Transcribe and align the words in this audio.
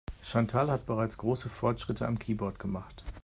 Chantal 0.23 0.71
hat 0.71 0.87
bereits 0.87 1.19
große 1.19 1.47
Fortschritte 1.47 2.07
am 2.07 2.17
Keyboard 2.17 2.57
gemacht. 2.57 3.03